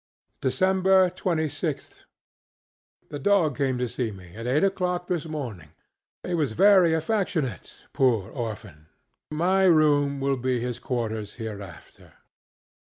DECEMBER 0.41 1.11
26TH. 1.11 2.05
The 3.09 3.19
dog 3.19 3.55
came 3.55 3.77
to 3.77 3.87
see 3.87 4.09
me 4.09 4.35
at 4.35 4.47
eight 4.47 4.63
oŌĆÖclock 4.63 5.05
this 5.05 5.25
morning. 5.27 5.73
He 6.23 6.33
was 6.33 6.53
very 6.53 6.95
affectionate, 6.95 7.83
poor 7.93 8.31
orphan! 8.31 8.87
My 9.29 9.65
room 9.65 10.19
will 10.19 10.37
be 10.37 10.59
his 10.59 10.79
quarters 10.79 11.35
hereafter. 11.35 12.13